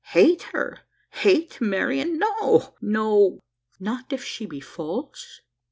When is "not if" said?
3.79-4.23